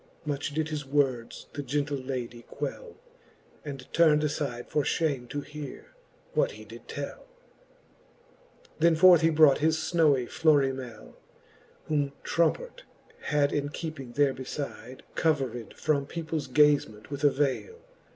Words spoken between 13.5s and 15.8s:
in keeping there befide, Covered